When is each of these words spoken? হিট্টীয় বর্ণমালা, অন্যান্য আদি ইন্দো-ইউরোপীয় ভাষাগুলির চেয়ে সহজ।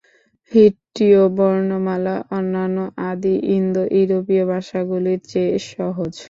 হিট্টীয় 0.51 1.21
বর্ণমালা, 1.37 2.15
অন্যান্য 2.37 2.77
আদি 3.09 3.33
ইন্দো-ইউরোপীয় 3.55 4.43
ভাষাগুলির 4.51 5.19
চেয়ে 5.31 5.55
সহজ। 5.71 6.13